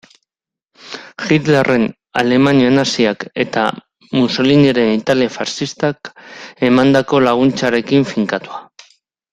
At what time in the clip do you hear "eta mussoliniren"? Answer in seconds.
3.45-4.91